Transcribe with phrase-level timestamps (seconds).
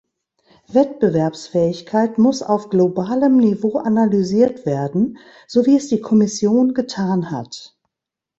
[0.73, 7.77] Wettbewerbsfähigkeit muss auf globalem Niveau analysiert werden, so wie es die Kommission getan hat.